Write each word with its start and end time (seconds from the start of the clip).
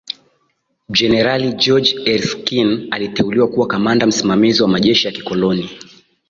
Jenerali 0.89 1.53
George 1.57 2.01
Erskine 2.05 2.87
aliteuliwa 2.91 3.47
kuwa 3.47 3.67
kamanda 3.67 4.07
msimamizi 4.07 4.61
wa 4.61 4.67
majeshi 4.67 5.07
ya 5.07 5.13
kikoloni 5.13 5.69